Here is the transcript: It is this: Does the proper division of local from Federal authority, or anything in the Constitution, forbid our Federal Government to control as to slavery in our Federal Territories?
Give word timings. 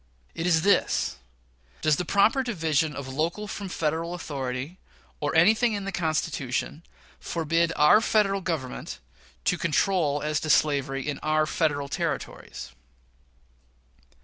It 0.33 0.47
is 0.47 0.63
this: 0.63 1.17
Does 1.83 1.97
the 1.97 2.05
proper 2.05 2.41
division 2.41 2.95
of 2.95 3.07
local 3.07 3.47
from 3.47 3.69
Federal 3.69 4.15
authority, 4.15 4.79
or 5.19 5.35
anything 5.35 5.73
in 5.73 5.85
the 5.85 5.91
Constitution, 5.91 6.81
forbid 7.19 7.71
our 7.75 8.01
Federal 8.01 8.41
Government 8.41 8.97
to 9.45 9.59
control 9.59 10.23
as 10.23 10.39
to 10.39 10.49
slavery 10.49 11.07
in 11.07 11.19
our 11.19 11.45
Federal 11.45 11.87
Territories? 11.87 12.71